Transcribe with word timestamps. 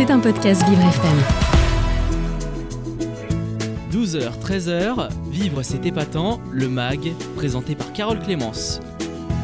C'est 0.00 0.10
un 0.10 0.18
podcast 0.18 0.66
Vivre 0.66 0.80
FM. 0.80 1.18
12h, 3.92 4.30
13h, 4.40 5.10
Vivre 5.30 5.62
c'est 5.62 5.84
épatant, 5.84 6.40
le 6.50 6.70
MAG, 6.70 7.12
présenté 7.36 7.74
par 7.74 7.92
Carole 7.92 8.18
Clémence. 8.18 8.80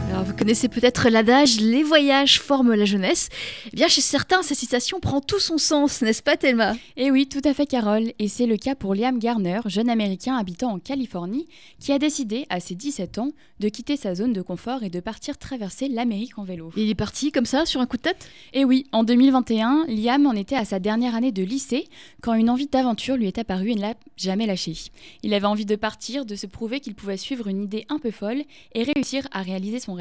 Alors 0.09 0.25
vous 0.25 0.35
connaissez 0.35 0.69
peut-être 0.69 1.09
l'adage 1.11 1.61
les 1.61 1.83
voyages 1.83 2.41
forment 2.41 2.75
la 2.75 2.85
jeunesse. 2.85 3.29
Eh 3.67 3.77
bien 3.77 3.89
chez 3.89 4.01
certains 4.01 4.43
cette 4.43 4.57
citation 4.57 5.01
prend 5.01 5.21
tout 5.21 5.41
son 5.41 5.59
sens, 5.59 6.01
n'est-ce 6.01 6.23
pas 6.23 6.37
Thelma? 6.37 6.75
Eh 6.97 7.11
oui, 7.11 7.27
tout 7.27 7.43
à 7.45 7.53
fait 7.53 7.67
Carole, 7.67 8.13
et 8.19 8.29
c'est 8.29 8.47
le 8.47 8.57
cas 8.57 8.75
pour 8.75 8.95
Liam 8.95 9.19
Garner, 9.19 9.61
jeune 9.67 9.91
américain 9.91 10.37
habitant 10.37 10.73
en 10.73 10.79
Californie, 10.79 11.49
qui 11.81 11.93
a 11.93 11.99
décidé 11.99 12.47
à 12.49 12.61
ses 12.61 12.75
17 12.77 13.19
ans 13.19 13.33
de 13.59 13.69
quitter 13.69 13.97
sa 13.97 14.15
zone 14.15 14.33
de 14.33 14.43
confort 14.43 14.85
et 14.85 14.91
de 14.91 15.01
partir 15.01 15.39
traverser 15.39 15.89
l'Amérique 15.89 16.39
en 16.39 16.45
vélo. 16.45 16.71
Il 16.77 16.89
est 16.89 16.95
parti 16.95 17.33
comme 17.33 17.47
ça 17.47 17.67
sur 17.67 17.81
un 17.81 17.87
coup 17.87 17.97
de 17.97 18.03
tête? 18.03 18.29
Eh 18.55 18.65
oui, 18.65 18.87
en 18.93 19.03
2021, 19.03 19.87
Liam 19.89 20.27
en 20.27 20.33
était 20.33 20.57
à 20.57 20.65
sa 20.65 20.79
dernière 20.79 21.15
année 21.15 21.33
de 21.33 21.43
lycée 21.43 21.89
quand 22.23 22.35
une 22.35 22.49
envie 22.49 22.69
d'aventure 22.69 23.17
lui 23.17 23.27
est 23.27 23.39
apparue 23.39 23.71
et 23.71 23.75
ne 23.75 23.81
l'a 23.81 23.95
jamais 24.17 24.47
lâché. 24.47 24.75
Il 25.23 25.35
avait 25.35 25.47
envie 25.47 25.67
de 25.67 25.77
partir, 25.77 26.25
de 26.25 26.37
se 26.37 26.47
prouver 26.47 26.81
qu'il 26.81 26.95
pouvait 26.95 27.17
suivre 27.17 27.49
une 27.49 27.63
idée 27.63 27.85
un 27.89 27.99
peu 27.99 28.11
folle 28.11 28.43
et 28.75 28.85
réussir 28.85 29.27
à 29.33 29.43
réaliser 29.43 29.81
son 29.81 29.96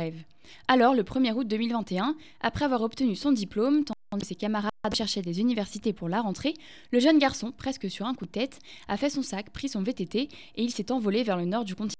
Alors, 0.68 0.94
le 0.94 1.04
1er 1.04 1.34
août 1.34 1.48
2021, 1.48 2.16
après 2.42 2.66
avoir 2.66 2.82
obtenu 2.82 3.16
son 3.16 3.32
diplôme, 3.32 3.84
tandis 3.84 4.22
que 4.22 4.28
ses 4.28 4.36
camarades 4.36 4.72
cherchaient 4.94 5.22
des 5.22 5.40
universités 5.40 5.94
pour 5.94 6.10
la 6.10 6.22
rentrée, 6.22 6.54
le 6.92 7.00
jeune 7.00 7.18
garçon, 7.18 7.52
presque 7.52 7.90
sur 7.90 8.06
un 8.06 8.14
coup 8.14 8.26
de 8.26 8.32
tête, 8.32 8.60
a 8.88 8.98
fait 8.98 9.10
son 9.10 9.24
sac, 9.24 9.50
pris 9.52 9.70
son 9.70 9.82
VTT 9.82 10.30
et 10.56 10.64
il 10.64 10.72
s'est 10.72 10.92
envolé 10.92 11.24
vers 11.24 11.38
le 11.38 11.46
nord 11.46 11.66
du 11.66 11.76
continent. 11.76 11.96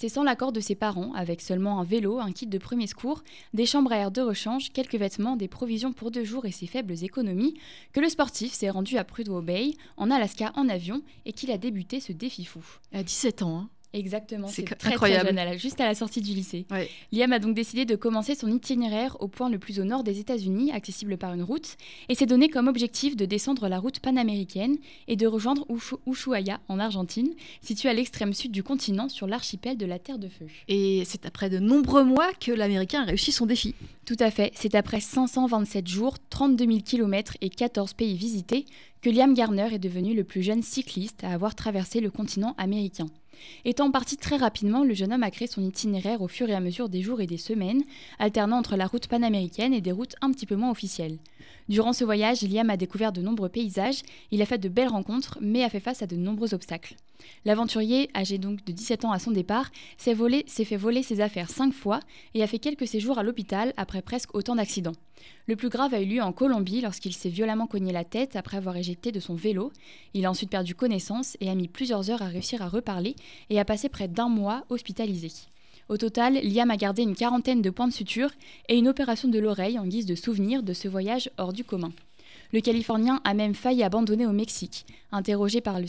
C'est 0.00 0.08
sans 0.08 0.22
l'accord 0.22 0.50
de 0.52 0.60
ses 0.60 0.74
parents, 0.74 1.12
avec 1.12 1.42
seulement 1.42 1.78
un 1.78 1.84
vélo, 1.84 2.20
un 2.20 2.32
kit 2.32 2.46
de 2.46 2.56
premier 2.56 2.86
secours, 2.86 3.22
des 3.52 3.66
chambres 3.66 3.92
à 3.92 3.98
air 3.98 4.10
de 4.10 4.22
rechange, 4.22 4.70
quelques 4.72 4.94
vêtements, 4.94 5.36
des 5.36 5.46
provisions 5.46 5.92
pour 5.92 6.10
deux 6.10 6.24
jours 6.24 6.46
et 6.46 6.52
ses 6.52 6.66
faibles 6.66 7.04
économies, 7.04 7.58
que 7.92 8.00
le 8.00 8.08
sportif 8.08 8.54
s'est 8.54 8.70
rendu 8.70 8.96
à 8.96 9.04
Prudhoe 9.04 9.42
Bay, 9.42 9.72
en 9.98 10.10
Alaska, 10.10 10.52
en 10.56 10.70
avion, 10.70 11.02
et 11.26 11.34
qu'il 11.34 11.50
a 11.50 11.58
débuté 11.58 12.00
ce 12.00 12.12
défi 12.12 12.46
fou. 12.46 12.64
À 12.94 13.02
17 13.02 13.42
ans, 13.42 13.58
hein 13.58 13.68
Exactement, 13.92 14.46
C'est 14.46 14.62
très, 14.62 14.92
incroyable. 14.92 15.20
très 15.22 15.28
jeune, 15.30 15.38
à 15.38 15.44
la- 15.44 15.56
juste 15.56 15.80
à 15.80 15.84
la 15.86 15.94
sortie 15.96 16.20
du 16.20 16.30
lycée. 16.32 16.64
Ouais. 16.70 16.88
Liam 17.10 17.32
a 17.32 17.40
donc 17.40 17.54
décidé 17.56 17.84
de 17.84 17.96
commencer 17.96 18.36
son 18.36 18.46
itinéraire 18.48 19.16
au 19.20 19.26
point 19.26 19.50
le 19.50 19.58
plus 19.58 19.80
au 19.80 19.84
nord 19.84 20.04
des 20.04 20.20
États-Unis, 20.20 20.70
accessible 20.70 21.16
par 21.18 21.34
une 21.34 21.42
route, 21.42 21.76
et 22.08 22.14
s'est 22.14 22.26
donné 22.26 22.48
comme 22.48 22.68
objectif 22.68 23.16
de 23.16 23.24
descendre 23.24 23.66
la 23.68 23.80
route 23.80 23.98
panaméricaine 23.98 24.76
et 25.08 25.16
de 25.16 25.26
rejoindre 25.26 25.66
Ushu- 25.68 25.98
Ushuaia 26.06 26.60
en 26.68 26.78
Argentine, 26.78 27.30
située 27.62 27.88
à 27.88 27.94
l'extrême 27.94 28.32
sud 28.32 28.52
du 28.52 28.62
continent 28.62 29.08
sur 29.08 29.26
l'archipel 29.26 29.76
de 29.76 29.86
la 29.86 29.98
Terre 29.98 30.18
de 30.18 30.28
Feu. 30.28 30.46
Et 30.68 31.02
c'est 31.04 31.26
après 31.26 31.50
de 31.50 31.58
nombreux 31.58 32.04
mois 32.04 32.32
que 32.34 32.52
l'Américain 32.52 33.02
a 33.02 33.04
réussi 33.06 33.32
son 33.32 33.46
défi. 33.46 33.74
Tout 34.06 34.16
à 34.20 34.30
fait, 34.30 34.52
c'est 34.54 34.74
après 34.76 35.00
527 35.00 35.88
jours, 35.88 36.14
32 36.30 36.64
000 36.66 36.78
km 36.84 37.34
et 37.40 37.50
14 37.50 37.94
pays 37.94 38.16
visités 38.16 38.66
que 39.02 39.10
Liam 39.10 39.34
Garner 39.34 39.68
est 39.74 39.78
devenu 39.78 40.14
le 40.14 40.24
plus 40.24 40.42
jeune 40.42 40.62
cycliste 40.62 41.24
à 41.24 41.30
avoir 41.32 41.54
traversé 41.54 42.00
le 42.00 42.10
continent 42.10 42.54
américain. 42.58 43.06
Étant 43.64 43.90
parti 43.90 44.16
très 44.16 44.36
rapidement, 44.36 44.84
le 44.84 44.94
jeune 44.94 45.12
homme 45.12 45.22
a 45.22 45.30
créé 45.30 45.48
son 45.48 45.62
itinéraire 45.62 46.22
au 46.22 46.28
fur 46.28 46.48
et 46.48 46.54
à 46.54 46.60
mesure 46.60 46.88
des 46.88 47.02
jours 47.02 47.20
et 47.20 47.26
des 47.26 47.38
semaines, 47.38 47.82
alternant 48.18 48.58
entre 48.58 48.76
la 48.76 48.86
route 48.86 49.08
panaméricaine 49.08 49.74
et 49.74 49.80
des 49.80 49.92
routes 49.92 50.16
un 50.20 50.32
petit 50.32 50.46
peu 50.46 50.56
moins 50.56 50.70
officielles. 50.70 51.18
Durant 51.68 51.92
ce 51.92 52.04
voyage, 52.04 52.42
Liam 52.42 52.70
a 52.70 52.76
découvert 52.76 53.12
de 53.12 53.22
nombreux 53.22 53.48
paysages, 53.48 54.02
il 54.30 54.42
a 54.42 54.46
fait 54.46 54.58
de 54.58 54.68
belles 54.68 54.88
rencontres, 54.88 55.38
mais 55.40 55.62
a 55.62 55.68
fait 55.68 55.80
face 55.80 56.02
à 56.02 56.06
de 56.06 56.16
nombreux 56.16 56.54
obstacles. 56.54 56.96
L'aventurier, 57.44 58.10
âgé 58.14 58.38
donc 58.38 58.64
de 58.64 58.72
17 58.72 59.04
ans 59.04 59.12
à 59.12 59.18
son 59.18 59.30
départ, 59.30 59.70
s'est 59.98 60.14
fait 60.14 60.76
voler 60.76 61.02
ses 61.02 61.20
affaires 61.20 61.50
cinq 61.50 61.72
fois 61.72 62.00
et 62.34 62.42
a 62.42 62.46
fait 62.46 62.58
quelques 62.58 62.86
séjours 62.86 63.18
à 63.18 63.22
l'hôpital 63.22 63.72
après 63.76 64.02
presque 64.02 64.34
autant 64.34 64.56
d'accidents. 64.56 64.96
Le 65.46 65.56
plus 65.56 65.68
grave 65.68 65.94
a 65.94 66.00
eu 66.00 66.06
lieu 66.06 66.22
en 66.22 66.32
Colombie 66.32 66.80
lorsqu'il 66.80 67.12
s'est 67.12 67.28
violemment 67.28 67.66
cogné 67.66 67.92
la 67.92 68.04
tête 68.04 68.36
après 68.36 68.56
avoir 68.56 68.76
éjecté 68.76 69.12
de 69.12 69.20
son 69.20 69.34
vélo. 69.34 69.72
Il 70.14 70.24
a 70.26 70.30
ensuite 70.30 70.50
perdu 70.50 70.74
connaissance 70.74 71.36
et 71.40 71.50
a 71.50 71.54
mis 71.54 71.68
plusieurs 71.68 72.10
heures 72.10 72.22
à 72.22 72.26
réussir 72.26 72.62
à 72.62 72.68
reparler 72.68 73.16
et 73.50 73.60
a 73.60 73.64
passé 73.64 73.88
près 73.88 74.08
d'un 74.08 74.28
mois 74.28 74.64
hospitalisé. 74.70 75.30
Au 75.90 75.96
total, 75.96 76.34
Liam 76.44 76.70
a 76.70 76.76
gardé 76.76 77.02
une 77.02 77.16
quarantaine 77.16 77.62
de 77.62 77.70
points 77.70 77.88
de 77.88 77.92
suture 77.92 78.30
et 78.68 78.78
une 78.78 78.86
opération 78.86 79.28
de 79.28 79.40
l'oreille 79.40 79.76
en 79.76 79.88
guise 79.88 80.06
de 80.06 80.14
souvenir 80.14 80.62
de 80.62 80.72
ce 80.72 80.86
voyage 80.86 81.30
hors 81.36 81.52
du 81.52 81.64
commun. 81.64 81.90
Le 82.52 82.60
Californien 82.60 83.20
a 83.24 83.34
même 83.34 83.56
failli 83.56 83.82
abandonner 83.82 84.24
au 84.24 84.30
Mexique. 84.30 84.86
Interrogé 85.10 85.60
par 85.60 85.80
le, 85.80 85.86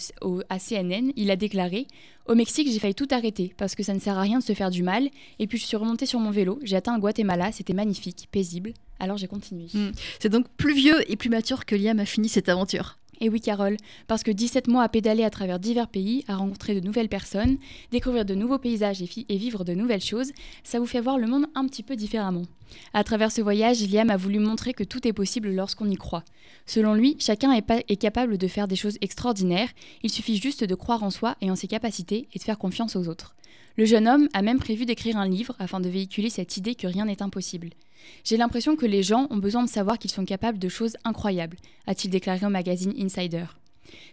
à 0.50 0.58
CNN, 0.58 1.12
il 1.16 1.30
a 1.30 1.36
déclaré 1.36 1.86
Au 2.26 2.34
Mexique, 2.34 2.68
j'ai 2.72 2.80
failli 2.80 2.96
tout 2.96 3.08
arrêter 3.12 3.54
parce 3.58 3.76
que 3.76 3.84
ça 3.84 3.94
ne 3.94 4.00
sert 4.00 4.18
à 4.18 4.22
rien 4.22 4.40
de 4.40 4.44
se 4.44 4.54
faire 4.54 4.72
du 4.72 4.82
mal. 4.82 5.08
Et 5.38 5.46
puis 5.46 5.60
je 5.60 5.66
suis 5.66 5.78
remonté 5.78 6.08
sur 6.08 6.20
mon 6.20 6.32
vélo, 6.32 6.58
j'ai 6.64 6.78
atteint 6.78 6.98
Guatemala, 6.98 7.52
c'était 7.52 7.74
magnifique, 7.76 8.28
paisible. 8.32 8.74
Alors 8.98 9.18
j'ai 9.18 9.28
continué. 9.28 9.68
Mm. 9.72 9.92
C'est 10.20 10.30
donc 10.30 10.48
plus 10.58 10.74
vieux 10.74 11.12
et 11.12 11.16
plus 11.16 11.30
mature 11.30 11.64
que 11.64 11.76
Liam 11.76 12.00
a 12.00 12.06
fini 12.06 12.28
cette 12.28 12.50
aventure. 12.50 12.98
Et 13.24 13.30
oui, 13.30 13.40
Carole, 13.40 13.78
parce 14.08 14.24
que 14.24 14.32
17 14.32 14.68
mois 14.68 14.82
à 14.82 14.90
pédaler 14.90 15.24
à 15.24 15.30
travers 15.30 15.60
divers 15.60 15.88
pays, 15.88 16.26
à 16.28 16.38
rencontrer 16.38 16.74
de 16.74 16.84
nouvelles 16.84 17.08
personnes, 17.08 17.58
découvrir 17.92 18.26
de 18.26 18.34
nouveaux 18.34 18.58
paysages 18.58 19.04
et, 19.04 19.38
vivre 19.38 19.64
de 19.64 19.76
nouvelles 19.76 20.02
choses, 20.02 20.32
ça 20.64 20.80
vous 20.80 20.88
fait 20.88 21.02
voir 21.02 21.20
le 21.20 21.28
monde 21.28 21.46
un 21.54 21.68
petit 21.68 21.84
peu 21.84 21.96
différemment. 21.96 22.42
À 22.94 23.04
travers 23.04 23.32
ce 23.32 23.42
voyage, 23.42 23.88
Liam 23.88 24.10
a 24.10 24.18
voulu 24.18 24.40
montrer 24.40 24.74
que 24.74 24.84
tout 24.84 25.08
est 25.08 25.14
possible 25.14 25.52
lorsqu'on 25.52 25.88
y 25.88 25.98
croit. 25.98 26.24
Selon 26.66 26.96
lui, 26.96 27.16
chacun 27.20 27.52
est 27.52 27.96
capable 27.98 28.40
de 28.40 28.48
faire 28.48 28.68
des 28.68 28.76
choses 28.76 28.98
extraordinaires, 29.02 29.70
il 30.02 30.10
suffit 30.10 30.38
juste 30.38 30.64
de 30.64 30.76
croire 30.76 31.04
en 31.04 31.12
soi 31.12 31.36
et 31.42 31.52
en 31.52 31.56
ses 31.56 31.68
capacités 31.68 32.28
et 32.34 32.40
de 32.40 32.44
faire 32.44 32.58
confiance 32.58 32.96
aux 32.96 33.08
autres. 33.08 33.36
Le 33.78 33.86
jeune 33.86 34.08
homme 34.08 34.28
a 34.34 34.42
même 34.42 34.60
prévu 34.60 34.86
d'écrire 34.86 35.18
un 35.18 35.28
livre 35.28 35.56
afin 35.60 35.80
de 35.80 35.90
véhiculer 35.90 36.30
cette 36.30 36.58
idée 36.58 36.76
que 36.76 36.88
rien 36.88 37.06
n'est 37.06 37.24
impossible. 37.24 37.70
J'ai 38.24 38.38
l'impression 38.38 38.76
que 38.76 38.86
les 38.86 39.04
gens 39.04 39.28
ont 39.30 39.38
besoin 39.38 39.64
de 39.64 39.70
savoir 39.70 39.98
qu'ils 39.98 40.12
sont 40.12 40.26
capables 40.26 40.60
de 40.60 40.70
choses 40.70 40.98
incroyables, 41.04 41.58
a-t-il 41.88 42.10
déclaré 42.10 42.46
au 42.46 42.50
magazine 42.50 42.94
Insider. 43.00 43.46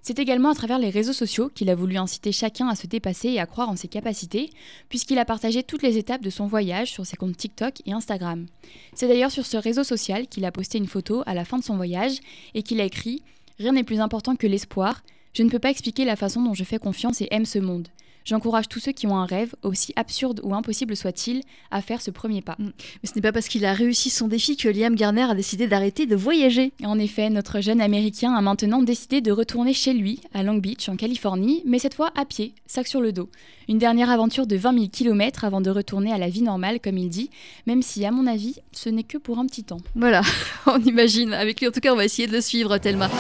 C'est 0.03 0.19
également 0.19 0.51
à 0.51 0.55
travers 0.55 0.79
les 0.79 0.91
réseaux 0.91 1.13
sociaux 1.13 1.51
qu'il 1.55 1.71
a 1.71 1.75
voulu 1.75 1.97
inciter 1.97 2.33
chacun 2.33 2.69
à 2.69 2.75
se 2.75 2.87
dépasser 2.87 3.29
et 3.29 3.41
à 3.41 3.47
croire 3.47 3.69
en 3.69 3.77
ses 3.77 3.89
capacités, 3.89 4.51
puisqu'il 4.89 5.19
a 5.19 5.25
partagé 5.25 5.63
toutes 5.63 5.83
les 5.83 5.99
étapes 5.99 6.23
de 6.23 6.31
son 6.31 6.47
voyage 6.47 6.91
sur 6.91 7.07
ses 7.07 7.17
comptes 7.17 7.37
TikTok 7.37 7.83
et 7.87 7.93
Instagram. 7.93 8.47
C'est 8.95 9.09
d'ailleurs 9.09 9.31
sur 9.31 9.47
ce 9.47 9.57
réseau 9.57 9.85
social 9.85 10.27
qu'il 10.27 10.45
a 10.45 10.53
posté 10.53 10.79
une 10.79 10.87
photo 10.87 11.23
à 11.27 11.35
la 11.35 11.45
fin 11.45 11.59
de 11.59 11.65
son 11.65 11.77
voyage 11.77 12.19
et 12.55 12.63
qu'il 12.63 12.81
a 12.81 12.85
écrit 12.85 13.23
Rien 13.59 13.73
n'est 13.73 13.85
plus 13.85 14.01
important 14.01 14.37
que 14.37 14.47
l'espoir. 14.47 15.03
Je 15.35 15.43
ne 15.43 15.51
peux 15.51 15.59
pas 15.59 15.71
expliquer 15.71 16.05
la 16.05 16.17
façon 16.17 16.43
dont 16.43 16.55
je 16.55 16.65
fais 16.65 16.79
confiance 16.79 17.21
et 17.21 17.29
aime 17.31 17.45
ce 17.45 17.59
monde. 17.59 17.89
J'encourage 18.25 18.69
tous 18.69 18.79
ceux 18.79 18.93
qui 18.93 19.07
ont 19.07 19.17
un 19.17 19.25
rêve, 19.25 19.55
aussi 19.63 19.93
absurde 19.97 20.41
ou 20.43 20.55
impossible 20.55 20.97
soit-il, 20.97 21.43
à 21.71 21.81
faire 21.81 22.03
ce 22.03 22.11
premier 22.11 22.43
pas. 22.43 22.57
Mais 22.59 22.73
ce 23.05 23.15
n'est 23.15 23.23
pas 23.23 23.33
parce 23.33 23.49
qu'il 23.49 23.65
a 23.65 23.73
réussi 23.73 24.11
son 24.11 24.29
défi 24.29 24.57
que 24.57 24.69
Liam 24.69 24.95
Garner 24.95 25.23
a 25.23 25.35
décidé 25.35 25.67
d'arrêter 25.67 26.07
de 26.07 26.17
voyager. 26.17 26.73
En 26.85 26.99
effet, 26.99 27.31
notre 27.31 27.61
jeune 27.61 27.81
Américain 27.81 28.35
a 28.35 28.41
maintenant 28.41 28.83
décidé 28.83 29.21
de 29.21 29.33
retourner 29.33 29.73
chez 29.73 29.95
lui, 29.95 30.21
à 30.35 30.43
Long 30.43 30.59
Beach, 30.59 30.89
en 30.89 30.97
Californie, 30.97 31.63
mais 31.65 31.79
cette 31.79 31.95
fois 31.95 32.11
à 32.17 32.25
pied, 32.25 32.55
sac 32.67 32.87
sur 32.87 33.01
le 33.01 33.13
dos. 33.13 33.29
Une 33.69 33.79
dernière 33.79 34.11
aventure 34.11 34.47
de 34.47 34.57
20 34.57 34.73
000 34.73 34.87
km 34.89 35.45
avant 35.45 35.61
de 35.61 35.71
retourner 35.71 36.13
à 36.13 36.19
la 36.19 36.29
vie 36.29 36.43
normale, 36.43 36.81
comme 36.81 36.97
il 36.97 37.09
dit, 37.09 37.31
même 37.67 37.83
si, 37.83 38.05
à 38.05 38.11
mon 38.11 38.27
avis, 38.27 38.57
ce 38.73 38.89
n'est 38.89 39.03
que 39.03 39.19
pour 39.19 39.39
un 39.39 39.47
petit 39.47 39.65
temps. 39.65 39.81
Voilà, 39.95 40.23
on 40.67 40.79
imagine. 40.81 41.33
Avec 41.35 41.61
lui, 41.61 41.69
en 41.69 41.71
tout 41.71 41.81
cas, 41.81 41.93
on 41.93 41.97
va 41.97 42.05
essayer 42.05 42.29
de 42.29 42.33
le 42.33 42.41
suivre, 42.41 42.79
Thelma. 42.79 43.11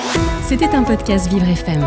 C'était 0.42 0.68
un 0.68 0.84
podcast 0.84 1.28
Vivre 1.30 1.48
FM. 1.48 1.86